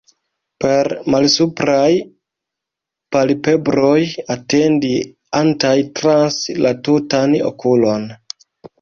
[0.63, 1.91] Per malsupraj
[3.17, 4.01] palpebroj
[4.39, 8.15] etendi¸antaj trans la tutan okulon.